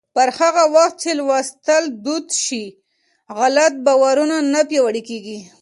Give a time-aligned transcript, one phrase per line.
[0.15, 2.63] پر هغه وخت چې لوستل دود شي،
[3.39, 5.39] غلط باورونه نه پیاوړي کېږي.